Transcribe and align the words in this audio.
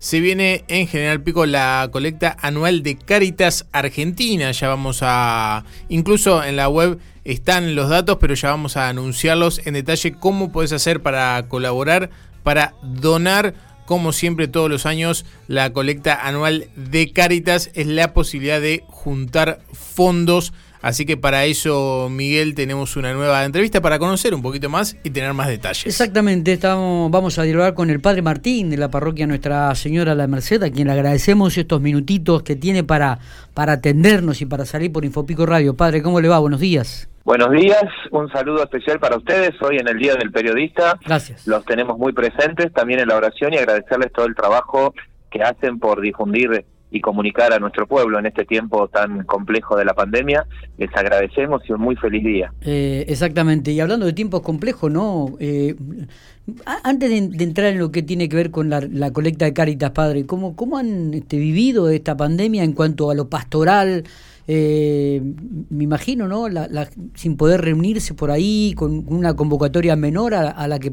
se 0.00 0.20
viene 0.20 0.64
en 0.68 0.86
General 0.88 1.22
Pico 1.22 1.44
la 1.44 1.86
colecta 1.92 2.34
anual 2.40 2.82
de 2.82 2.96
Caritas 2.96 3.66
Argentina. 3.70 4.50
Ya 4.50 4.68
vamos 4.68 5.00
a, 5.02 5.64
incluso 5.90 6.42
en 6.42 6.56
la 6.56 6.70
web 6.70 6.98
están 7.24 7.74
los 7.74 7.90
datos, 7.90 8.16
pero 8.18 8.32
ya 8.32 8.48
vamos 8.48 8.78
a 8.78 8.88
anunciarlos 8.88 9.60
en 9.66 9.74
detalle 9.74 10.12
cómo 10.12 10.50
puedes 10.52 10.72
hacer 10.72 11.02
para 11.02 11.46
colaborar, 11.48 12.08
para 12.42 12.72
donar. 12.82 13.54
Como 13.90 14.12
siempre, 14.12 14.46
todos 14.46 14.70
los 14.70 14.86
años, 14.86 15.26
la 15.48 15.72
colecta 15.72 16.14
anual 16.24 16.68
de 16.76 17.10
Caritas 17.10 17.72
es 17.74 17.88
la 17.88 18.12
posibilidad 18.14 18.60
de 18.60 18.84
juntar 18.86 19.58
fondos 19.72 20.52
Así 20.80 21.04
que 21.04 21.16
para 21.16 21.44
eso, 21.44 22.08
Miguel, 22.08 22.54
tenemos 22.54 22.96
una 22.96 23.12
nueva 23.12 23.44
entrevista 23.44 23.80
para 23.82 23.98
conocer 23.98 24.32
un 24.32 24.42
poquito 24.42 24.70
más 24.70 24.96
y 25.02 25.10
tener 25.10 25.34
más 25.34 25.48
detalles. 25.48 25.86
Exactamente, 25.86 26.52
estamos, 26.52 27.10
vamos 27.10 27.36
a 27.40 27.42
dialogar 27.42 27.74
con 27.74 27.90
el 27.90 28.00
padre 28.00 28.22
Martín 28.22 28.70
de 28.70 28.76
la 28.76 28.92
parroquia 28.92 29.26
Nuestra 29.26 29.74
Señora 29.74 30.14
La 30.14 30.28
Merced, 30.28 30.62
a 30.62 30.70
quien 30.70 30.86
le 30.86 30.92
agradecemos 30.92 31.58
estos 31.58 31.80
minutitos 31.80 32.44
que 32.44 32.54
tiene 32.54 32.84
para, 32.84 33.18
para 33.54 33.72
atendernos 33.72 34.40
y 34.40 34.46
para 34.46 34.64
salir 34.66 34.92
por 34.92 35.04
Infopico 35.04 35.46
Radio. 35.46 35.74
Padre, 35.74 36.00
¿cómo 36.00 36.20
le 36.20 36.28
va? 36.28 36.38
Buenos 36.38 36.60
días. 36.60 37.09
Buenos 37.22 37.50
días, 37.52 37.84
un 38.12 38.30
saludo 38.32 38.62
especial 38.62 38.98
para 38.98 39.16
ustedes 39.16 39.50
hoy 39.60 39.76
en 39.76 39.86
el 39.88 39.98
Día 39.98 40.14
del 40.14 40.32
Periodista. 40.32 40.98
Gracias. 41.04 41.46
Los 41.46 41.64
tenemos 41.66 41.98
muy 41.98 42.12
presentes 42.12 42.72
también 42.72 43.00
en 43.00 43.08
la 43.08 43.16
oración 43.16 43.52
y 43.52 43.58
agradecerles 43.58 44.10
todo 44.12 44.24
el 44.26 44.34
trabajo 44.34 44.94
que 45.30 45.42
hacen 45.42 45.78
por 45.78 46.00
difundir 46.00 46.64
y 46.90 47.00
comunicar 47.00 47.52
a 47.52 47.58
nuestro 47.58 47.86
pueblo 47.86 48.18
en 48.18 48.26
este 48.26 48.44
tiempo 48.44 48.88
tan 48.88 49.24
complejo 49.24 49.76
de 49.76 49.84
la 49.84 49.94
pandemia. 49.94 50.46
Les 50.78 50.90
agradecemos 50.96 51.62
y 51.68 51.72
un 51.72 51.80
muy 51.80 51.94
feliz 51.96 52.24
día. 52.24 52.52
Eh, 52.62 53.04
exactamente, 53.06 53.70
y 53.70 53.80
hablando 53.80 54.06
de 54.06 54.12
tiempos 54.12 54.40
complejos, 54.40 54.90
¿no? 54.90 55.36
Eh, 55.38 55.76
antes 56.82 57.10
de, 57.10 57.44
entrar 57.44 57.66
en 57.68 57.78
lo 57.78 57.92
que 57.92 58.02
tiene 58.02 58.28
que 58.28 58.36
ver 58.36 58.50
con 58.50 58.70
la, 58.70 59.12
colecta 59.12 59.44
de 59.44 59.52
Cáritas, 59.52 59.90
Padre, 59.90 60.26
¿cómo, 60.26 60.56
cómo 60.56 60.78
han 60.78 61.14
este, 61.14 61.36
vivido 61.36 61.90
esta 61.90 62.16
pandemia 62.16 62.64
en 62.64 62.72
cuanto 62.72 63.10
a 63.10 63.14
lo 63.14 63.28
pastoral? 63.28 64.04
Eh, 64.46 65.20
me 65.70 65.84
imagino, 65.84 66.26
¿no? 66.28 66.48
La, 66.48 66.88
sin 67.14 67.36
poder 67.36 67.60
reunirse 67.60 68.14
por 68.14 68.30
ahí, 68.30 68.74
con 68.76 69.04
una 69.08 69.34
convocatoria 69.36 69.96
menor 69.96 70.34
a 70.34 70.66
la 70.66 70.78
que 70.78 70.92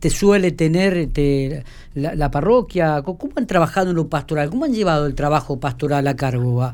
te 0.00 0.10
suele 0.10 0.52
tener 0.52 0.96
este, 0.96 1.64
la, 1.94 2.30
parroquia? 2.30 3.02
¿Cómo 3.02 3.32
han 3.36 3.46
trabajado 3.46 3.90
en 3.90 3.96
lo 3.96 4.08
pastoral? 4.08 4.50
¿Cómo 4.50 4.64
han 4.64 4.72
llevado 4.72 5.06
el 5.06 5.14
trabajo 5.14 5.58
pastoral 5.58 6.06
a 6.06 6.16
cargo? 6.16 6.72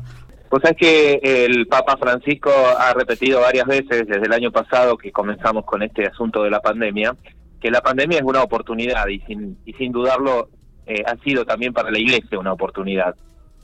Pues 0.49 0.63
es 0.63 0.77
que 0.77 1.19
el 1.23 1.67
Papa 1.67 1.97
Francisco 1.97 2.51
ha 2.77 2.93
repetido 2.93 3.41
varias 3.41 3.65
veces 3.65 4.07
desde 4.07 4.25
el 4.25 4.33
año 4.33 4.51
pasado 4.51 4.97
que 4.97 5.11
comenzamos 5.11 5.65
con 5.65 5.81
este 5.81 6.05
asunto 6.05 6.43
de 6.43 6.51
la 6.51 6.59
pandemia, 6.59 7.15
que 7.59 7.71
la 7.71 7.81
pandemia 7.81 8.19
es 8.19 8.23
una 8.23 8.43
oportunidad 8.43 9.07
y 9.07 9.19
sin, 9.21 9.57
y 9.65 9.73
sin 9.73 9.91
dudarlo 9.91 10.49
eh, 10.85 11.03
ha 11.05 11.17
sido 11.23 11.45
también 11.45 11.73
para 11.73 11.91
la 11.91 11.99
Iglesia 11.99 12.39
una 12.39 12.53
oportunidad, 12.53 13.15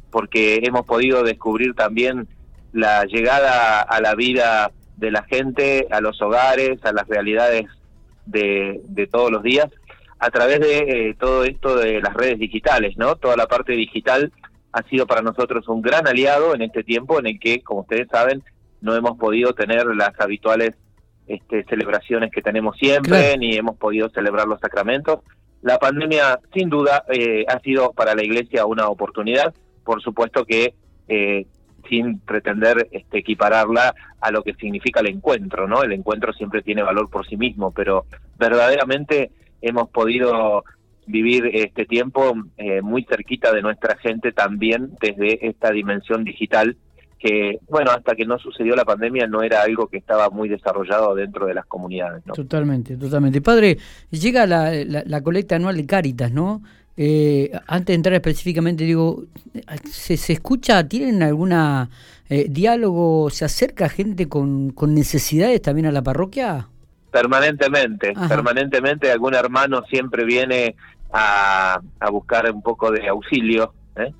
porque 0.09 0.59
hemos 0.63 0.85
podido 0.85 1.23
descubrir 1.23 1.75
también 1.75 2.27
la 2.73 3.05
llegada 3.05 3.81
a 3.81 4.01
la 4.01 4.15
vida 4.15 4.71
de 4.97 5.11
la 5.11 5.23
gente, 5.23 5.87
a 5.91 5.99
los 6.01 6.21
hogares, 6.21 6.83
a 6.83 6.93
las 6.93 7.07
realidades 7.07 7.65
de, 8.25 8.81
todos 9.11 9.31
los 9.31 9.43
días 9.43 9.67
a 10.19 10.29
través 10.29 10.59
de 10.59 10.77
eh, 11.09 11.15
todo 11.19 11.43
esto 11.43 11.75
de 11.75 11.99
las 11.99 12.13
redes 12.13 12.37
digitales, 12.37 12.95
¿no? 12.95 13.15
Toda 13.15 13.35
la 13.35 13.47
parte 13.47 13.73
digital 13.73 14.31
ha 14.71 14.83
sido 14.83 15.07
para 15.07 15.23
nosotros 15.23 15.67
un 15.67 15.81
gran 15.81 16.07
aliado 16.07 16.53
en 16.53 16.61
este 16.61 16.83
tiempo 16.83 17.19
en 17.19 17.25
el 17.25 17.39
que, 17.39 17.61
como 17.63 17.81
ustedes 17.81 18.07
saben, 18.09 18.43
no 18.81 18.95
hemos 18.95 19.17
podido 19.17 19.53
tener 19.53 19.85
las 19.95 20.19
habituales 20.19 20.75
este, 21.27 21.63
celebraciones 21.63 22.31
que 22.31 22.41
tenemos 22.41 22.77
siempre, 22.77 23.35
ni 23.37 23.55
hemos 23.55 23.77
podido 23.77 24.09
celebrar 24.09 24.47
los 24.47 24.59
sacramentos. 24.59 25.21
La 25.61 25.77
pandemia, 25.77 26.39
sin 26.53 26.69
duda, 26.69 27.03
eh, 27.09 27.45
ha 27.47 27.59
sido 27.59 27.91
para 27.93 28.15
la 28.15 28.23
Iglesia 28.23 28.65
una 28.65 28.87
oportunidad. 28.87 29.53
Por 29.83 30.01
supuesto 30.01 30.45
que 30.45 30.73
eh, 31.07 31.45
sin 31.91 32.19
pretender 32.19 32.87
este, 32.91 33.17
equipararla 33.17 33.93
a 34.21 34.31
lo 34.31 34.43
que 34.43 34.53
significa 34.53 35.01
el 35.01 35.09
encuentro, 35.09 35.67
¿no? 35.67 35.83
El 35.83 35.91
encuentro 35.91 36.31
siempre 36.31 36.61
tiene 36.61 36.83
valor 36.83 37.09
por 37.09 37.27
sí 37.27 37.35
mismo, 37.35 37.71
pero 37.71 38.05
verdaderamente 38.39 39.31
hemos 39.61 39.89
podido 39.89 40.63
vivir 41.05 41.47
este 41.53 41.85
tiempo 41.85 42.33
eh, 42.55 42.81
muy 42.81 43.03
cerquita 43.03 43.51
de 43.51 43.61
nuestra 43.61 43.97
gente 43.97 44.31
también 44.31 44.91
desde 45.01 45.45
esta 45.45 45.71
dimensión 45.71 46.23
digital 46.23 46.77
que, 47.19 47.59
bueno, 47.69 47.91
hasta 47.91 48.15
que 48.15 48.25
no 48.25 48.39
sucedió 48.39 48.73
la 48.75 48.85
pandemia 48.85 49.27
no 49.27 49.43
era 49.43 49.61
algo 49.61 49.87
que 49.87 49.97
estaba 49.97 50.29
muy 50.29 50.47
desarrollado 50.47 51.13
dentro 51.13 51.45
de 51.45 51.53
las 51.53 51.65
comunidades. 51.65 52.25
¿no? 52.25 52.33
Totalmente, 52.33 52.95
totalmente. 52.95 53.41
Padre, 53.41 53.77
llega 54.09 54.47
la, 54.47 55.21
colecta 55.21 55.57
anual 55.57 55.75
de 55.75 55.85
Cáritas, 55.85 56.31
¿no? 56.31 56.63
Eh, 57.03 57.49
antes 57.65 57.87
de 57.87 57.93
entrar 57.95 58.13
específicamente, 58.13 58.83
digo, 58.83 59.23
¿se, 59.89 60.17
se 60.17 60.33
escucha, 60.33 60.87
tienen 60.87 61.23
alguna 61.23 61.89
eh, 62.29 62.45
diálogo, 62.47 63.31
se 63.31 63.43
acerca 63.43 63.89
gente 63.89 64.29
con, 64.29 64.69
con 64.69 64.93
necesidades 64.93 65.63
también 65.63 65.87
a 65.87 65.91
la 65.91 66.03
parroquia? 66.03 66.67
Permanentemente, 67.09 68.13
permanentemente 68.29 69.11
algún 69.11 69.33
hermano 69.33 69.81
siempre 69.89 70.25
viene 70.25 70.75
a, 71.11 71.81
a 71.99 72.09
buscar 72.11 72.51
un 72.51 72.61
poco 72.61 72.91
de 72.91 73.07
auxilio, 73.07 73.73
¿eh? 73.95 74.13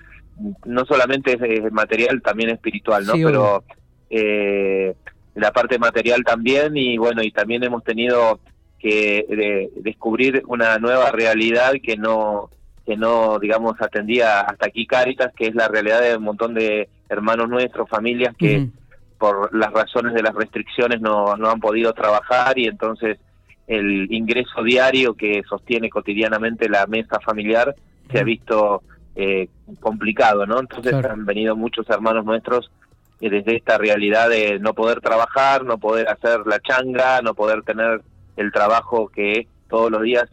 no 0.66 0.84
solamente 0.86 1.38
es, 1.40 1.72
material, 1.72 2.20
también 2.24 2.50
espiritual, 2.50 3.06
¿no? 3.06 3.14
Pero 3.14 3.64
eh, 4.10 4.96
la 5.36 5.52
parte 5.52 5.78
material 5.78 6.24
también 6.24 6.76
y 6.76 6.98
bueno, 6.98 7.22
y 7.22 7.32
también 7.32 7.64
hemos 7.64 7.84
tenido 7.84 8.40
que 8.80 9.70
descubrir 9.76 10.42
una 10.48 10.80
nueva 10.80 11.12
realidad 11.12 11.74
que 11.84 11.96
no 11.96 12.50
que 12.86 12.98
no, 12.98 13.40
digamos, 13.40 13.76
atendía 13.80 14.42
hasta 14.42 14.68
aquí 14.68 14.86
Caritas, 14.86 15.32
que 15.36 15.48
es 15.48 15.56
la 15.56 15.68
realidad 15.68 16.02
de 16.02 16.18
un 16.18 16.24
montón 16.24 16.54
de 16.54 16.90
hermanos 17.10 17.50
nuestros, 17.50 17.90
familias 17.90 18.36
que 18.38 18.70
por 19.18 19.54
las 19.56 19.72
razones 19.72 20.14
de 20.14 20.24
las 20.24 20.34
restricciones 20.34 21.00
no, 21.00 21.36
no 21.38 21.50
han 21.50 21.60
podido 21.60 21.94
trabajar 21.94 22.58
y 22.58 22.66
entonces 22.66 23.20
el 23.68 24.12
ingreso 24.12 24.64
diario 24.64 25.14
que 25.14 25.44
sostiene 25.48 25.90
cotidianamente 25.90 26.68
la 26.68 26.88
mesa 26.88 27.20
familiar 27.20 27.76
se 28.12 28.20
ha 28.20 28.24
visto 28.24 28.82
eh, 29.16 29.48
complicado, 29.80 30.46
¿no? 30.46 30.60
Entonces 30.60 30.94
han 30.94 31.26
venido 31.26 31.56
muchos 31.56 31.90
hermanos 31.90 32.26
nuestros 32.26 32.72
eh, 33.20 33.30
desde 33.30 33.58
esta 33.58 33.78
realidad 33.78 34.30
de 34.30 34.58
no 34.60 34.74
poder 34.74 35.00
trabajar, 35.02 35.64
no 35.64 35.78
poder 35.78 36.10
hacer 36.10 36.40
la 36.46 36.60
changa, 36.60 37.22
no 37.22 37.34
poder 37.34 37.62
tener 37.64 38.02
el 38.38 38.52
trabajo 38.52 39.10
que 39.10 39.48
todos 39.70 39.92
los 39.92 40.02
días 40.02 40.26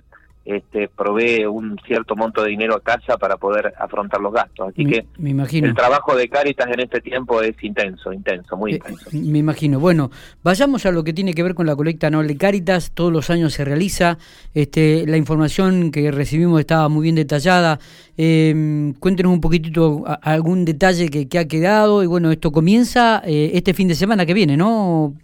este, 0.48 0.88
provee 0.88 1.44
un 1.44 1.78
cierto 1.86 2.16
monto 2.16 2.42
de 2.42 2.48
dinero 2.48 2.74
a 2.74 2.80
casa 2.80 3.18
para 3.18 3.36
poder 3.36 3.74
afrontar 3.78 4.18
los 4.18 4.32
gastos. 4.32 4.70
Así 4.70 4.86
que 4.86 5.04
me 5.18 5.30
imagino. 5.30 5.68
el 5.68 5.74
trabajo 5.74 6.16
de 6.16 6.26
Caritas 6.26 6.68
en 6.72 6.80
este 6.80 7.02
tiempo 7.02 7.42
es 7.42 7.62
intenso, 7.62 8.14
intenso, 8.14 8.56
muy 8.56 8.72
eh, 8.72 8.76
intenso. 8.76 9.10
me 9.12 9.38
imagino. 9.38 9.78
Bueno, 9.78 10.10
vayamos 10.42 10.86
a 10.86 10.90
lo 10.90 11.04
que 11.04 11.12
tiene 11.12 11.34
que 11.34 11.42
ver 11.42 11.54
con 11.54 11.66
la 11.66 11.76
colecta 11.76 12.06
anual 12.06 12.26
de 12.26 12.38
Caritas. 12.38 12.92
Todos 12.92 13.12
los 13.12 13.28
años 13.28 13.52
se 13.52 13.64
realiza. 13.66 14.16
Este, 14.54 15.06
la 15.06 15.18
información 15.18 15.90
que 15.90 16.10
recibimos 16.10 16.60
estaba 16.60 16.88
muy 16.88 17.02
bien 17.02 17.14
detallada. 17.14 17.78
Eh, 18.16 18.94
cuéntenos 19.00 19.32
un 19.32 19.42
poquitito 19.42 20.04
algún 20.22 20.64
detalle 20.64 21.10
que, 21.10 21.28
que, 21.28 21.38
ha 21.38 21.46
quedado. 21.46 22.02
Y 22.02 22.06
bueno, 22.06 22.30
esto 22.30 22.52
comienza 22.52 23.22
eh, 23.26 23.50
este 23.52 23.74
fin 23.74 23.88
de 23.88 23.94
semana 23.94 24.24
que 24.24 24.32
viene, 24.32 24.56
¿no? 24.56 25.14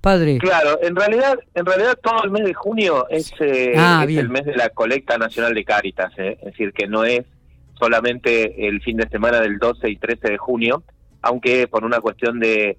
Padre. 0.00 0.38
Claro, 0.38 0.78
en 0.82 0.96
realidad, 0.96 1.38
en 1.54 1.66
realidad 1.66 1.98
todo 2.02 2.24
el 2.24 2.30
mes 2.30 2.44
de 2.44 2.54
junio 2.54 3.06
es, 3.08 3.32
eh, 3.40 3.74
ah, 3.76 4.04
el 4.08 4.28
mes 4.28 4.44
de 4.44 4.56
la 4.56 4.70
colecta 4.70 5.18
nacional 5.18 5.54
de 5.54 5.64
Cáritas, 5.64 6.12
eh. 6.18 6.38
es 6.40 6.46
decir, 6.46 6.72
que 6.72 6.86
no 6.86 7.04
es 7.04 7.24
solamente 7.78 8.68
el 8.68 8.82
fin 8.82 8.96
de 8.96 9.08
semana 9.08 9.40
del 9.40 9.58
12 9.58 9.88
y 9.88 9.96
13 9.96 10.30
de 10.30 10.38
junio, 10.38 10.82
aunque 11.22 11.66
por 11.68 11.84
una 11.84 12.00
cuestión 12.00 12.38
de, 12.38 12.76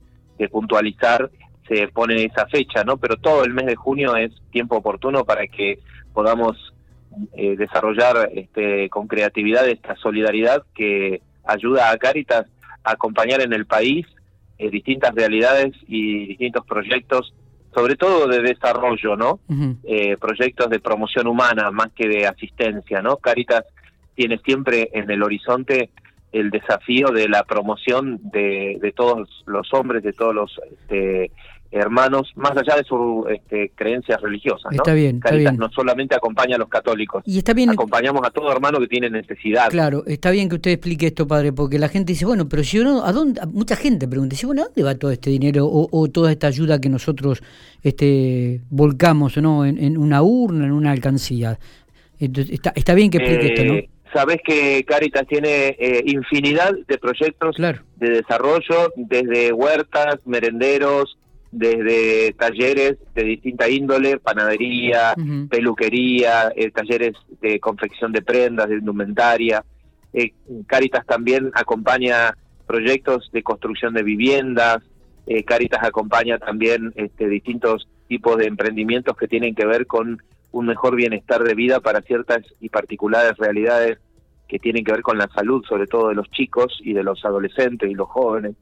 puntualizar 0.52 1.30
se 1.68 1.88
pone 1.90 2.26
esa 2.26 2.48
fecha, 2.48 2.84
¿no? 2.84 2.98
Pero 2.98 3.16
todo 3.18 3.44
el 3.44 3.54
mes 3.54 3.68
de 3.68 3.76
junio 3.76 4.16
es 4.16 4.32
tiempo 4.52 4.78
oportuno 4.78 5.24
para 5.24 5.46
que 5.46 5.78
podamos 6.14 6.74
eh, 7.34 7.56
desarrollar 7.56 8.32
este, 8.34 8.90
con 8.90 9.08
creatividad 9.08 9.70
esta 9.70 9.96
solidaridad 9.98 10.64
que 10.74 11.22
ayuda 11.44 11.92
a 11.92 11.98
Cáritas 12.00 12.48
a 12.84 12.94
acompañar 12.94 13.42
en 13.42 13.54
el 13.54 13.68
país 13.68 14.08
eh, 14.62 14.70
distintas 14.70 15.16
realidades 15.16 15.74
y 15.88 16.28
distintos 16.28 16.64
proyectos, 16.68 17.34
sobre 17.74 17.96
todo 17.96 18.28
de 18.28 18.44
desarrollo, 18.44 19.16
¿no? 19.16 19.40
Eh, 19.84 20.18
proyectos 20.18 20.70
de 20.70 20.80
promoción 20.80 21.26
humana 21.26 21.72
más 21.72 21.88
que 21.96 22.08
de 22.08 22.28
asistencia, 22.28 23.02
¿no? 23.02 23.18
Caritas 23.18 23.64
tiene 24.14 24.38
siempre 24.46 24.92
en 24.94 25.10
el 25.10 25.24
horizonte 25.24 25.90
el 26.32 26.52
desafío 26.52 27.08
de 27.08 27.28
la 27.28 27.44
promoción 27.44 28.20
de, 28.32 28.78
de 28.80 28.92
todos 28.92 29.44
los 29.48 29.74
hombres, 29.74 30.04
de 30.04 30.14
todos 30.14 30.36
los 30.36 30.62
este, 30.72 31.32
hermanos, 31.72 32.32
más 32.36 32.52
allá 32.52 32.76
de 32.76 32.84
sus 32.84 33.30
este, 33.30 33.72
creencias 33.76 34.22
religiosas. 34.22 34.74
Está 34.74 34.94
bien, 34.94 35.18
está 35.18 35.36
bien. 35.36 35.58
no 35.58 35.70
solamente 35.70 36.16
acompaña 36.16 36.58
a 36.58 36.60
los 36.60 36.70
católicos, 36.70 37.24
y 37.26 37.38
está 37.38 37.54
bien, 37.54 37.70
acompañamos 37.70 38.22
a 38.26 38.30
todo 38.30 38.52
hermano 38.52 38.80
que 38.80 38.88
tiene 38.88 39.10
necesidad. 39.10 39.70
Claro, 39.70 40.04
está 40.06 40.32
bien 40.32 40.50
que 40.50 40.56
usted 40.56 40.72
explique 40.72 41.08
esto, 41.08 41.28
padre, 41.28 41.54
porque 41.54 41.80
la 41.80 41.88
gente 41.88 42.14
dice, 42.14 42.26
bueno, 42.26 42.50
pero 42.50 42.64
si 42.64 42.80
uno, 42.80 43.04
¿a 43.06 43.12
dónde? 43.14 43.42
Mucha 43.48 43.76
gente 43.76 44.08
pregunta, 44.08 44.36
si 44.36 44.46
bueno, 44.46 44.64
¿a 44.64 44.66
dónde 44.66 44.84
va 44.84 44.96
todo 44.96 45.12
este 45.12 45.30
dinero 45.30 45.68
o, 45.72 46.08
toda 46.10 46.32
esta 46.32 46.48
ayuda 46.48 46.82
que 46.82 46.90
nosotros 46.90 47.42
este, 47.84 48.62
volcamos 48.70 49.38
¿no? 49.38 49.66
En, 49.66 49.98
una 49.98 50.22
urna, 50.22 50.66
en 50.66 50.72
una 50.72 50.92
alcancía? 50.92 51.58
Entonces, 52.20 52.54
está, 52.54 52.74
está 52.76 52.94
bien 52.94 53.10
que 53.10 53.18
explique 53.18 53.48
esto, 53.48 53.66
¿no? 53.66 53.74
Eh, 53.76 53.90
sabés 54.14 54.38
que 54.46 54.84
Caritas 54.84 55.26
tiene 55.28 55.76
eh, 55.80 56.04
infinidad 56.06 56.74
de 56.88 56.98
proyectos 56.98 57.56
de 57.58 58.10
desarrollo, 58.10 58.94
desde 58.96 59.54
huertas, 59.54 60.18
merenderos, 60.26 61.18
desde 61.52 62.34
talleres 62.34 62.98
de 63.14 63.24
distinta 63.24 63.70
índole, 63.70 64.18
panadería, 64.18 65.14
peluquería, 65.50 66.52
eh, 66.56 66.72
talleres 66.72 67.14
de 67.42 67.60
confección 67.60 68.12
de 68.12 68.22
prendas, 68.22 68.70
de 68.70 68.76
indumentaria. 68.76 69.64
Eh, 70.14 70.34
Caritas 70.66 71.06
también 71.06 71.52
acompaña 71.54 72.36
proyectos 72.66 73.30
de 73.34 73.44
construcción 73.44 73.94
de 73.94 74.04
viviendas. 74.04 74.78
Eh, 75.28 75.44
Caritas 75.44 75.84
acompaña 75.84 76.38
también 76.40 76.94
este, 76.96 77.28
distintos 77.28 77.88
tipos 78.08 78.38
de 78.38 78.46
emprendimientos 78.46 79.16
que 79.18 79.28
tienen 79.28 79.54
que 79.54 79.66
ver 79.66 79.88
con 79.88 80.22
un 80.52 80.66
mejor 80.66 80.96
bienestar 80.96 81.44
de 81.44 81.54
vida 81.54 81.80
para 81.80 82.02
ciertas 82.02 82.40
y 82.60 82.70
particulares 82.70 83.38
realidades 83.38 84.00
que 84.48 84.60
tienen 84.60 84.84
que 84.84 84.92
ver 84.92 85.02
con 85.02 85.18
la 85.18 85.30
salud, 85.30 85.64
sobre 85.66 85.88
todo 85.88 86.10
de 86.10 86.16
los 86.16 86.30
chicos 86.30 86.80
y 86.84 86.94
de 86.94 87.04
los 87.04 87.24
adolescentes 87.24 87.90
y 87.90 87.94
los 87.94 88.10
jóvenes. 88.10 88.56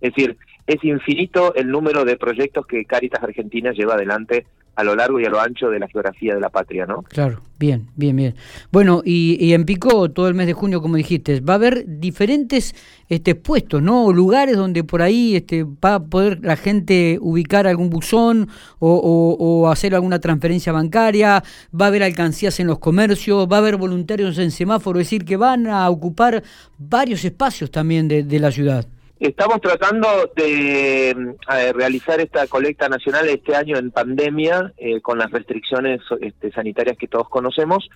Es 0.00 0.14
decir, 0.14 0.36
es 0.66 0.82
infinito 0.84 1.54
el 1.54 1.68
número 1.68 2.04
de 2.04 2.16
proyectos 2.16 2.66
que 2.66 2.84
Caritas 2.84 3.22
Argentina 3.22 3.72
lleva 3.72 3.94
adelante 3.94 4.46
a 4.76 4.84
lo 4.84 4.94
largo 4.94 5.18
y 5.18 5.24
a 5.24 5.30
lo 5.30 5.40
ancho 5.40 5.70
de 5.70 5.78
la 5.78 5.88
geografía 5.88 6.34
de 6.34 6.40
la 6.40 6.50
patria, 6.50 6.84
¿no? 6.84 7.02
Claro, 7.04 7.40
bien, 7.58 7.86
bien, 7.96 8.14
bien. 8.14 8.34
Bueno, 8.70 9.00
y, 9.02 9.54
en 9.54 9.64
Pico, 9.64 10.10
todo 10.10 10.28
el 10.28 10.34
mes 10.34 10.46
de 10.46 10.52
junio, 10.52 10.82
como 10.82 10.96
dijiste, 10.96 11.40
va 11.40 11.54
a 11.54 11.56
haber 11.56 11.84
diferentes 11.86 12.74
este, 13.08 13.34
puestos, 13.34 13.80
¿no? 13.80 14.12
Lugares 14.12 14.54
donde 14.54 14.84
por 14.84 15.00
ahí 15.00 15.34
este, 15.34 15.64
va 15.64 15.94
a 15.94 16.04
poder 16.04 16.40
la 16.42 16.56
gente 16.56 17.16
ubicar 17.22 17.66
algún 17.66 17.88
buzón 17.88 18.48
o, 18.78 19.36
o, 19.38 19.68
hacer 19.70 19.94
alguna 19.94 20.18
transferencia 20.18 20.72
bancaria, 20.72 21.42
va 21.72 21.86
a 21.86 21.88
haber 21.88 22.02
alcancías 22.02 22.60
en 22.60 22.66
los 22.66 22.78
comercios, 22.78 23.48
va 23.50 23.56
a 23.56 23.60
haber 23.60 23.78
voluntarios 23.78 24.36
en 24.36 24.50
semáforo, 24.50 25.00
es 25.00 25.06
decir, 25.06 25.24
que 25.24 25.38
van 25.38 25.68
a 25.68 25.88
ocupar 25.88 26.42
varios 26.76 27.24
espacios 27.24 27.70
también 27.70 28.08
de 28.08 28.38
la 28.38 28.50
ciudad. 28.50 28.86
Estamos 29.18 29.62
tratando 29.62 30.30
de 30.36 31.10
eh, 31.10 31.72
realizar 31.72 32.20
esta 32.20 32.46
colecta 32.48 32.86
nacional 32.90 33.26
este 33.28 33.56
año 33.56 33.78
en 33.78 33.90
pandemia, 33.90 34.74
eh, 34.76 35.00
con 35.00 35.18
las 35.18 35.30
restricciones 35.30 36.02
este, 36.20 36.52
sanitarias 36.52 36.98
que 36.98 37.08
todos 37.08 37.30
conocemos, 37.30 37.88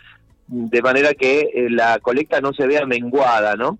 de 0.46 0.80
manera 0.80 1.12
que 1.12 1.40
eh, 1.40 1.68
la 1.68 1.98
colecta 1.98 2.40
no 2.40 2.54
se 2.54 2.66
vea 2.66 2.86
menguada, 2.86 3.54
¿no? 3.56 3.78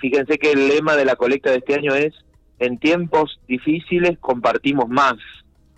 fíjense 0.00 0.38
que 0.38 0.52
el 0.52 0.68
lema 0.68 0.94
de 0.94 1.04
la 1.04 1.16
colecta 1.16 1.50
de 1.50 1.56
este 1.56 1.74
año 1.74 1.92
es, 1.92 2.14
en 2.60 2.78
tiempos 2.78 3.40
difíciles 3.48 4.16
compartimos 4.20 4.88
más, 4.88 5.16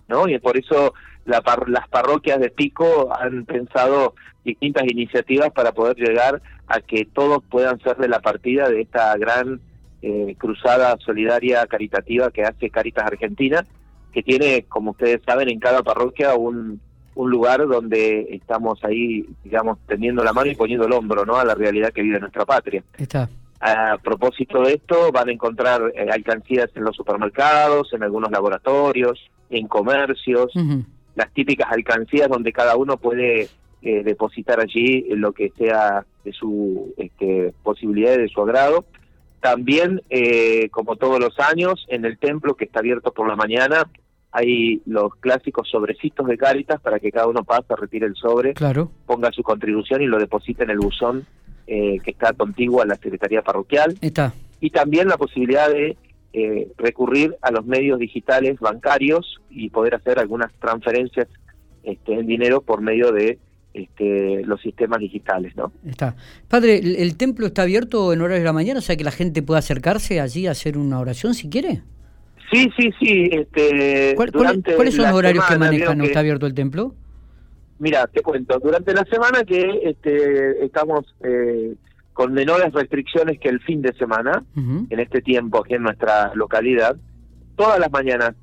¿no? 0.09 0.29
Y 0.29 0.39
por 0.41 0.59
eso 0.59 0.93
las 1.25 1.41
parroquias 1.89 2.39
de 2.39 2.51
Pico 2.51 3.09
han 3.19 3.47
pensado 3.47 4.15
distintas 4.45 4.85
iniciativas 4.85 5.53
para 5.53 5.73
poder 5.73 5.97
llegar 5.97 6.43
a 6.67 6.81
que 6.81 7.07
todos 7.07 7.43
puedan 7.49 7.81
ser 7.81 7.97
de 7.97 8.09
la 8.09 8.21
partida 8.21 8.69
de 8.69 8.83
esta 8.83 9.17
gran 9.17 9.63
eh, 10.03 10.35
cruzada 10.39 10.97
solidaria 11.05 11.67
caritativa 11.67 12.31
que 12.31 12.43
hace 12.43 12.71
Caritas 12.71 13.05
Argentina, 13.07 13.65
que 14.13 14.23
tiene, 14.23 14.65
como 14.69 14.93
ustedes 14.93 15.21
saben, 15.25 15.49
en 15.49 15.61
cada 15.61 15.83
parroquia 15.83 16.35
un, 16.35 16.81
un 17.15 17.31
lugar 17.31 17.67
donde 17.67 18.29
estamos 18.31 18.83
ahí, 18.85 19.27
digamos, 19.45 19.79
tendiendo 19.87 20.25
la 20.25 20.33
mano 20.33 20.51
y 20.51 20.57
poniendo 20.57 20.87
el 20.87 20.93
hombro 20.93 21.25
¿no? 21.25 21.37
a 21.37 21.45
la 21.45 21.55
realidad 21.55 21.93
que 21.93 22.03
vive 22.03 22.19
nuestra 22.19 22.45
patria. 22.45 22.83
Está. 22.97 23.29
A 23.61 23.99
propósito 24.03 24.63
de 24.63 24.75
esto, 24.75 25.13
van 25.13 25.29
a 25.29 25.33
encontrar 25.33 25.93
eh, 25.95 26.09
alcancías 26.11 26.71
en 26.75 26.85
los 26.85 26.97
supermercados, 26.97 27.93
en 27.93 28.03
algunos 28.03 28.31
laboratorios, 28.31 29.21
en 29.51 29.69
comercios, 29.69 30.53
las 31.15 31.31
típicas 31.35 31.71
alcancías 31.71 32.29
donde 32.29 32.53
cada 32.53 32.77
uno 32.77 32.97
puede 32.97 33.49
eh, 33.83 34.03
depositar 34.03 34.61
allí 34.61 35.05
lo 35.11 35.33
que 35.33 35.53
sea 35.59 36.07
de 36.25 36.33
su 36.33 36.95
este, 36.97 37.53
posibilidad 37.63 38.15
y 38.15 38.23
de 38.23 38.29
su 38.29 38.41
agrado. 38.41 38.87
También, 39.41 40.03
eh, 40.11 40.69
como 40.71 40.97
todos 40.97 41.19
los 41.19 41.39
años, 41.41 41.87
en 41.89 42.05
el 42.05 42.19
templo 42.19 42.55
que 42.55 42.67
está 42.67 42.81
abierto 42.81 43.13
por 43.13 43.27
la 43.27 43.37
mañana, 43.37 43.89
hay 44.33 44.83
los 44.87 45.15
clásicos 45.17 45.69
sobrecitos 45.69 46.27
de 46.27 46.37
Cáritas 46.37 46.81
para 46.81 47.01
que 47.01 47.11
cada 47.11 47.27
uno 47.27 47.43
pase, 47.43 47.75
retire 47.77 48.07
el 48.07 48.15
sobre, 48.15 48.55
claro. 48.55 48.91
ponga 49.07 49.33
su 49.33 49.43
contribución 49.43 50.03
y 50.03 50.07
lo 50.07 50.19
deposite 50.19 50.65
en 50.65 50.71
el 50.71 50.79
buzón 50.79 51.27
eh, 51.67 51.99
que 52.05 52.11
está 52.11 52.33
contiguo 52.33 52.83
a 52.83 52.87
la 52.87 52.97
Secretaría 52.97 53.43
Parroquial. 53.43 53.97
Está. 54.01 54.35
Y 54.61 54.71
también 54.71 55.09
la 55.09 55.17
posibilidad 55.17 55.71
de 55.71 55.97
eh, 56.33 56.71
recurrir 56.77 57.37
a 57.43 57.51
los 57.51 57.65
medios 57.65 57.99
digitales 57.99 58.61
bancarios 58.61 59.41
y 59.51 59.71
poder 59.71 59.95
hacer 59.95 60.19
algunas 60.19 60.53
transferencias 60.61 61.29
este, 61.83 62.15
en 62.15 62.27
dinero 62.27 62.61
por 62.61 62.83
medio 62.83 63.11
de 63.11 63.39
este, 63.73 64.43
los 64.45 64.61
sistemas 64.61 65.01
digitales, 65.01 65.55
¿no? 65.57 65.73
Está. 65.87 66.17
Padre, 66.49 66.79
¿el, 66.79 67.17
templo 67.17 67.47
está 67.47 67.63
abierto 67.63 68.13
en 68.13 68.21
horas 68.21 68.39
de 68.39 68.45
la 68.45 68.53
mañana? 68.53 68.79
O 68.79 68.83
sea, 68.83 68.97
que 68.97 69.05
la 69.05 69.11
gente 69.11 69.43
pueda 69.43 69.59
acercarse 69.59 70.21
allí 70.21 70.47
a 70.47 70.53
hacer 70.53 70.77
una 70.77 70.99
oración 70.99 71.35
si 71.35 71.49
quiere. 71.49 71.83
Sí, 72.53 72.69
sí, 72.77 72.91
sí. 73.01 73.31
Este, 73.31 74.15
¿Cuáles 74.17 74.95
son 74.95 75.05
los 75.05 75.15
horarios 75.15 75.45
que 75.47 75.59
manejan? 75.59 75.99
¿No 75.99 76.05
está 76.05 76.21
abierto 76.21 76.47
el 76.47 76.55
templo? 76.55 76.95
Mira, 77.79 78.07
te 78.09 78.23
cuento. 78.23 78.59
Durante 78.59 78.93
la 78.93 79.05
semana 79.05 79.45
que 79.45 79.81
este, 79.85 80.65
estamos 80.65 81.15
eh, 81.23 81.75
con 82.13 82.33
menores 82.33 82.73
restricciones 82.73 83.39
que 83.39 83.49
el 83.49 83.61
fin 83.61 83.81
de 83.81 83.93
semana, 83.95 84.45
en 84.57 85.01
este 85.01 85.23
tiempo 85.23 85.63
aquí 85.65 85.75
en 85.75 85.85
nuestra 85.85 86.35
localidad, 86.35 86.97
todas 87.61 87.79
las 87.79 87.93
mañanas, 87.93 88.35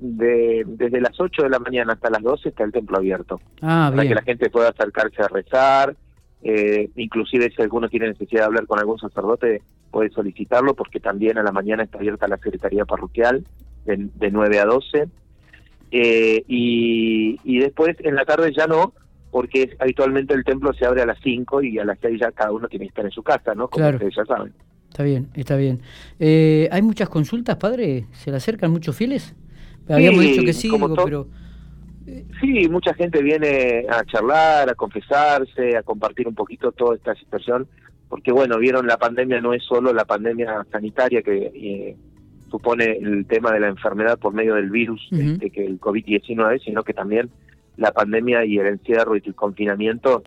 de, 0.00 0.64
desde 0.66 0.98
las 0.98 1.20
8 1.20 1.42
de 1.42 1.50
la 1.50 1.58
mañana 1.58 1.92
hasta 1.92 2.08
las 2.08 2.22
12 2.22 2.48
está 2.48 2.64
el 2.64 2.72
templo 2.72 2.96
abierto. 2.96 3.38
Ah, 3.60 3.92
para 3.94 4.08
que 4.08 4.14
la 4.14 4.22
gente 4.22 4.48
pueda 4.48 4.70
acercarse 4.70 5.20
a 5.20 5.28
rezar, 5.28 5.94
eh, 6.42 6.88
inclusive 6.96 7.52
si 7.54 7.60
alguno 7.60 7.90
tiene 7.90 8.08
necesidad 8.08 8.40
de 8.40 8.46
hablar 8.46 8.66
con 8.66 8.78
algún 8.78 8.98
sacerdote, 8.98 9.60
puede 9.90 10.08
solicitarlo 10.08 10.72
porque 10.72 10.98
también 10.98 11.36
a 11.36 11.42
la 11.42 11.52
mañana 11.52 11.82
está 11.82 11.98
abierta 11.98 12.26
la 12.26 12.38
Secretaría 12.38 12.86
Parroquial 12.86 13.44
de, 13.84 14.08
de 14.14 14.30
9 14.30 14.58
a 14.58 14.64
12. 14.64 15.08
Eh, 15.90 16.44
y, 16.48 17.38
y 17.44 17.58
después 17.58 17.96
en 18.00 18.14
la 18.14 18.24
tarde 18.24 18.50
ya 18.56 18.66
no, 18.66 18.94
porque 19.30 19.76
habitualmente 19.78 20.32
el 20.32 20.42
templo 20.42 20.72
se 20.72 20.86
abre 20.86 21.02
a 21.02 21.06
las 21.06 21.18
5 21.22 21.62
y 21.64 21.78
a 21.78 21.84
las 21.84 21.98
6 22.00 22.18
ya 22.18 22.32
cada 22.32 22.52
uno 22.52 22.66
tiene 22.68 22.86
que 22.86 22.90
estar 22.90 23.04
en 23.04 23.10
su 23.10 23.22
casa, 23.22 23.54
¿no? 23.54 23.68
Como 23.68 23.90
ustedes 23.90 24.14
ya 24.16 24.24
saben. 24.24 24.54
Está 24.94 25.02
bien, 25.02 25.26
está 25.34 25.56
bien. 25.56 25.80
Eh, 26.20 26.68
¿Hay 26.70 26.80
muchas 26.80 27.08
consultas, 27.08 27.56
padre? 27.56 28.04
¿Se 28.12 28.30
le 28.30 28.36
acercan 28.36 28.70
muchos 28.70 28.94
fieles? 28.94 29.34
Habíamos 29.88 30.20
dicho 30.20 30.42
que 30.44 30.52
sí, 30.52 30.70
pero... 31.04 31.26
Eh, 32.06 32.24
sí, 32.40 32.68
mucha 32.68 32.94
gente 32.94 33.20
viene 33.20 33.86
a 33.90 34.04
charlar, 34.04 34.70
a 34.70 34.74
confesarse, 34.76 35.76
a 35.76 35.82
compartir 35.82 36.28
un 36.28 36.36
poquito 36.36 36.70
toda 36.70 36.94
esta 36.94 37.12
situación, 37.16 37.66
porque 38.08 38.30
bueno, 38.30 38.56
vieron 38.56 38.86
la 38.86 38.96
pandemia 38.96 39.40
no 39.40 39.52
es 39.52 39.64
solo 39.64 39.92
la 39.92 40.04
pandemia 40.04 40.64
sanitaria 40.70 41.22
que 41.22 41.50
eh, 41.52 41.96
supone 42.48 42.92
el 42.92 43.26
tema 43.26 43.50
de 43.50 43.58
la 43.58 43.68
enfermedad 43.70 44.16
por 44.16 44.32
medio 44.32 44.54
del 44.54 44.70
virus, 44.70 45.08
este, 45.10 45.50
que 45.50 45.66
el 45.66 45.80
COVID-19, 45.80 46.62
sino 46.64 46.84
que 46.84 46.94
también 46.94 47.30
la 47.76 47.90
pandemia 47.90 48.44
y 48.44 48.58
el 48.58 48.68
encierro 48.68 49.16
y 49.16 49.22
el 49.26 49.34
confinamiento 49.34 50.22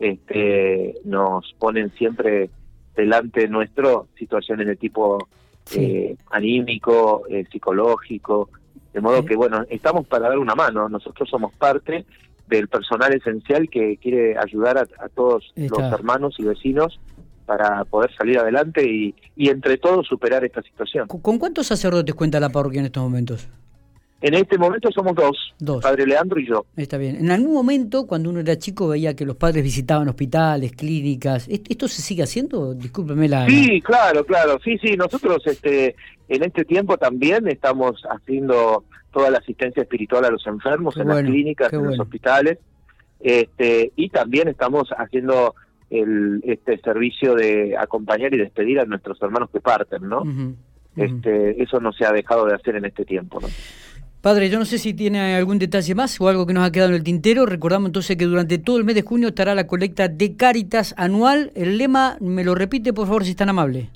este, 0.00 0.94
nos 1.04 1.54
ponen 1.58 1.92
siempre 1.98 2.48
delante 2.96 3.46
nuestro 3.48 4.08
situaciones 4.18 4.66
de 4.66 4.76
tipo 4.76 5.28
eh, 5.72 6.16
anímico, 6.30 7.24
eh, 7.28 7.44
psicológico, 7.50 8.48
de 8.92 9.00
modo 9.00 9.24
que, 9.24 9.36
bueno, 9.36 9.64
estamos 9.68 10.06
para 10.06 10.28
dar 10.28 10.38
una 10.38 10.54
mano, 10.54 10.88
nosotros 10.88 11.28
somos 11.28 11.52
parte 11.54 12.06
del 12.48 12.68
personal 12.68 13.12
esencial 13.12 13.68
que 13.68 13.98
quiere 13.98 14.38
ayudar 14.38 14.78
a, 14.78 15.08
todos 15.08 15.52
los 15.56 15.92
hermanos 15.92 16.36
y 16.38 16.44
vecinos 16.44 16.98
para 17.44 17.84
poder 17.84 18.14
salir 18.16 18.38
adelante 18.38 18.88
y, 18.88 19.14
y 19.36 19.50
entre 19.50 19.78
todos 19.78 20.06
superar 20.06 20.44
esta 20.44 20.62
situación. 20.62 21.08
¿Con 21.08 21.38
cuántos 21.38 21.66
sacerdotes 21.66 22.14
cuenta 22.14 22.40
la 22.40 22.48
parroquia 22.48 22.80
en 22.80 22.86
estos 22.86 23.02
momentos? 23.02 23.48
En 24.26 24.34
este 24.34 24.58
momento 24.58 24.90
somos 24.90 25.14
dos, 25.14 25.80
padre 25.80 26.04
Leandro 26.04 26.40
y 26.40 26.48
yo. 26.48 26.66
Está 26.76 26.98
bien. 26.98 27.14
En 27.14 27.30
algún 27.30 27.54
momento, 27.54 28.08
cuando 28.08 28.28
uno 28.28 28.40
era 28.40 28.58
chico, 28.58 28.88
veía 28.88 29.14
que 29.14 29.24
los 29.24 29.36
padres 29.36 29.62
visitaban 29.62 30.08
hospitales, 30.08 30.72
clínicas. 30.72 31.46
¿Esto 31.48 31.86
se 31.86 32.02
sigue 32.02 32.24
haciendo? 32.24 32.74
Discúlpeme 32.74 33.28
la... 33.28 33.46
Sí, 33.46 33.80
claro, 33.82 34.24
claro. 34.24 34.58
Sí, 34.64 34.78
sí. 34.78 34.96
Nosotros 34.96 35.46
este, 35.46 35.94
en 36.28 36.42
este 36.42 36.64
tiempo 36.64 36.98
también 36.98 37.46
estamos 37.46 38.02
haciendo 38.10 38.82
toda 39.12 39.30
la 39.30 39.38
asistencia 39.38 39.84
espiritual 39.84 40.24
a 40.24 40.30
los 40.30 40.44
enfermos 40.48 40.96
en 40.96 41.06
las 41.06 41.22
clínicas, 41.22 41.72
en 41.72 41.84
los 41.84 42.00
hospitales. 42.00 42.58
Este, 43.20 43.92
y 43.94 44.08
también 44.08 44.48
estamos 44.48 44.88
haciendo 44.98 45.54
el, 45.88 46.42
este 46.42 46.78
servicio 46.78 47.36
de 47.36 47.76
acompañar 47.78 48.34
y 48.34 48.38
despedir 48.38 48.80
a 48.80 48.86
nuestros 48.86 49.22
hermanos 49.22 49.50
que 49.52 49.60
parten, 49.60 50.08
¿no? 50.08 50.24
Este, 50.96 51.62
eso 51.62 51.78
no 51.78 51.92
se 51.92 52.04
ha 52.04 52.10
dejado 52.10 52.46
de 52.46 52.54
hacer 52.54 52.74
en 52.74 52.86
este 52.86 53.04
tiempo, 53.04 53.38
¿no? 53.40 53.46
Padre, 54.26 54.50
yo 54.50 54.58
no 54.58 54.64
sé 54.64 54.78
si 54.78 54.92
tiene 54.92 55.36
algún 55.36 55.60
detalle 55.60 55.94
más 55.94 56.20
o 56.20 56.26
algo 56.26 56.48
que 56.48 56.52
nos 56.52 56.66
ha 56.66 56.72
quedado 56.72 56.90
en 56.90 56.96
el 56.96 57.04
tintero. 57.04 57.46
Recordamos 57.46 57.90
entonces 57.90 58.16
que 58.16 58.24
durante 58.24 58.58
todo 58.58 58.76
el 58.76 58.82
mes 58.82 58.96
de 58.96 59.02
junio 59.02 59.28
estará 59.28 59.54
la 59.54 59.68
colecta 59.68 60.08
de 60.08 60.34
Cáritas 60.34 60.96
anual. 60.98 61.52
El 61.54 61.78
lema, 61.78 62.16
¿me 62.18 62.42
lo 62.42 62.56
repite 62.56 62.92
por 62.92 63.06
favor 63.06 63.22
si 63.22 63.30
es 63.30 63.36
tan 63.36 63.50
amable? 63.50 63.88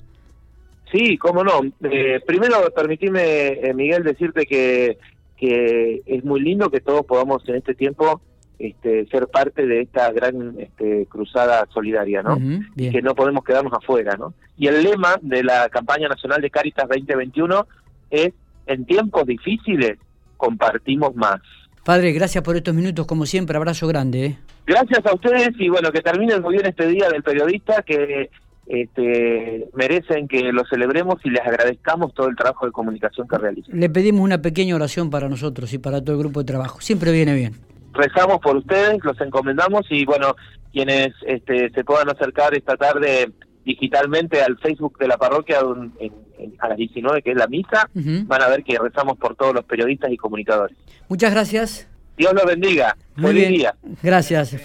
Sí, 0.89 1.17
cómo 1.17 1.43
no. 1.43 1.59
Eh, 1.83 2.21
primero, 2.25 2.55
permitime, 2.73 3.59
eh, 3.61 3.73
Miguel, 3.73 4.03
decirte 4.03 4.45
que, 4.45 4.99
que 5.35 6.01
es 6.05 6.23
muy 6.23 6.39
lindo 6.39 6.69
que 6.69 6.79
todos 6.79 7.05
podamos 7.05 7.43
en 7.49 7.55
este 7.55 7.75
tiempo 7.75 8.21
este, 8.57 9.07
ser 9.07 9.27
parte 9.27 9.65
de 9.67 9.81
esta 9.81 10.13
gran 10.13 10.55
este, 10.57 11.07
cruzada 11.07 11.67
solidaria, 11.73 12.23
¿no? 12.23 12.37
Que 12.77 13.01
no 13.01 13.15
podemos 13.15 13.43
quedarnos 13.43 13.73
afuera, 13.73 14.15
¿no? 14.17 14.33
Y 14.57 14.67
el 14.67 14.81
lema 14.81 15.17
de 15.21 15.43
la 15.43 15.67
campaña 15.67 16.07
nacional 16.07 16.39
de 16.41 16.49
Caritas 16.49 16.87
2021 16.87 17.67
es 18.09 18.31
en 18.67 18.85
tiempos 18.85 19.25
difíciles 19.25 19.97
compartimos 20.41 21.15
más. 21.15 21.39
Padre, 21.85 22.11
gracias 22.13 22.43
por 22.43 22.55
estos 22.55 22.73
minutos, 22.73 23.05
como 23.05 23.25
siempre, 23.27 23.57
abrazo 23.57 23.87
grande. 23.87 24.25
¿eh? 24.25 24.37
Gracias 24.65 25.05
a 25.05 25.13
ustedes 25.13 25.51
y 25.59 25.69
bueno, 25.69 25.91
que 25.91 26.01
termine 26.01 26.39
muy 26.39 26.55
bien 26.55 26.65
este 26.65 26.87
día 26.87 27.09
del 27.09 27.21
periodista, 27.21 27.83
que 27.83 28.29
este, 28.65 29.67
merecen 29.75 30.27
que 30.27 30.51
lo 30.51 30.63
celebremos 30.65 31.15
y 31.23 31.29
les 31.29 31.41
agradezcamos 31.41 32.13
todo 32.13 32.27
el 32.27 32.35
trabajo 32.35 32.65
de 32.65 32.71
comunicación 32.71 33.27
que 33.27 33.37
realizan. 33.37 33.79
Le 33.79 33.89
pedimos 33.89 34.21
una 34.21 34.41
pequeña 34.41 34.75
oración 34.75 35.09
para 35.11 35.29
nosotros 35.29 35.73
y 35.73 35.77
para 35.77 36.01
todo 36.01 36.15
el 36.15 36.21
grupo 36.21 36.39
de 36.39 36.45
trabajo. 36.45 36.81
Siempre 36.81 37.11
viene 37.11 37.35
bien. 37.35 37.53
Rezamos 37.93 38.39
por 38.39 38.55
ustedes, 38.57 39.03
los 39.03 39.19
encomendamos 39.21 39.85
y 39.89 40.05
bueno, 40.05 40.35
quienes 40.71 41.09
este, 41.27 41.69
se 41.69 41.83
puedan 41.83 42.09
acercar 42.09 42.55
esta 42.55 42.77
tarde 42.77 43.31
digitalmente 43.65 44.41
al 44.41 44.57
Facebook 44.57 44.97
de 44.97 45.07
la 45.07 45.17
parroquia 45.17 45.59
a 46.59 46.67
las 46.67 46.77
19, 46.77 47.21
que 47.21 47.31
es 47.31 47.37
la 47.37 47.47
misa, 47.47 47.89
van 47.93 48.41
a 48.41 48.47
ver 48.47 48.63
que 48.63 48.77
rezamos 48.77 49.17
por 49.17 49.35
todos 49.35 49.53
los 49.53 49.65
periodistas 49.65 50.11
y 50.11 50.17
comunicadores. 50.17 50.75
Muchas 51.07 51.31
gracias. 51.31 51.87
Dios 52.17 52.33
los 52.33 52.45
bendiga. 52.45 52.95
Muy 53.15 53.33
bien. 53.33 53.53
Día. 53.53 53.75
Gracias. 54.03 54.55